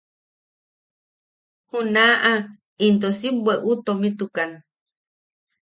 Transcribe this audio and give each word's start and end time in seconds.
Junaʼa 1.69 2.33
into 2.85 3.09
si 3.19 3.27
bweʼu 3.43 3.71
tomitukan. 3.85 4.51